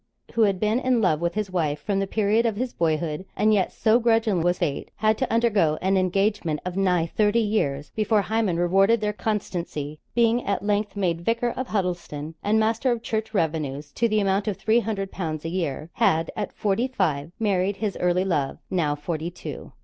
who 0.33 0.41
had 0.41 0.59
been 0.59 0.79
in 0.79 0.99
love 0.99 1.21
with 1.21 1.35
his 1.35 1.51
wife 1.51 1.79
from 1.79 1.99
the 1.99 2.07
period 2.07 2.43
of 2.43 2.55
his 2.55 2.73
boyhood; 2.73 3.23
and 3.37 3.53
yet 3.53 3.71
so 3.71 3.99
grudging 3.99 4.41
was 4.41 4.57
Fate, 4.57 4.89
had 4.95 5.15
to 5.15 5.31
undergo 5.31 5.77
an 5.79 5.95
engagement 5.95 6.59
of 6.65 6.75
nigh 6.75 7.05
thirty 7.05 7.37
years 7.39 7.91
before 7.95 8.23
Hymen 8.23 8.57
rewarded 8.57 8.99
their 8.99 9.13
constancy; 9.13 9.99
being 10.15 10.43
at 10.43 10.65
length 10.65 10.95
made 10.95 11.21
Vicar 11.21 11.51
of 11.51 11.67
Huddelston, 11.67 12.33
and 12.43 12.59
master 12.59 12.91
of 12.91 13.03
church 13.03 13.31
revenues 13.35 13.91
to 13.91 14.09
the 14.09 14.19
amount 14.19 14.47
of 14.47 14.57
three 14.57 14.79
hundred 14.79 15.11
pounds 15.11 15.45
a 15.45 15.49
year 15.49 15.91
had, 15.93 16.31
at 16.35 16.51
forty 16.51 16.87
five, 16.87 17.31
married 17.39 17.75
his 17.77 17.95
early 17.97 18.25
love, 18.25 18.57
now 18.71 18.95
forty 18.95 19.29
two. 19.29 19.71